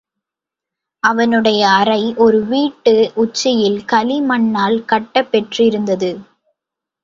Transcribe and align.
அவனுடைய 1.03 1.69
அறை, 1.69 2.15
ஒரு 2.17 2.45
வீட்டு 2.45 3.11
உச்சியில், 3.15 3.79
களிமண்ணால் 3.85 4.85
கட்டப் 4.85 5.31
பெற்றிருந்தது. 5.31 6.11